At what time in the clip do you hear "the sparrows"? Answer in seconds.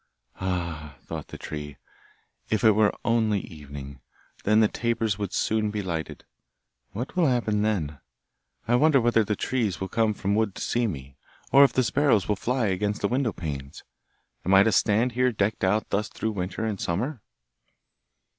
11.73-12.27